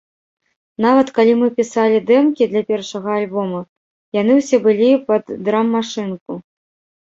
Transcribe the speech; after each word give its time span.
Нават, 0.85 1.11
калі 1.17 1.33
мы 1.41 1.47
пісалі 1.59 1.99
дэмкі 2.09 2.43
для 2.55 2.63
першага 2.73 3.09
альбома, 3.19 3.61
яны 4.21 4.41
ўсе 4.41 4.57
былі 4.67 4.91
пад 5.15 5.23
драм-машынку. 5.47 6.45